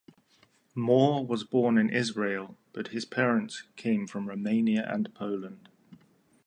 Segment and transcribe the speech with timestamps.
[0.73, 5.69] Mor was born in Israel but his parents came from Romania and Poland.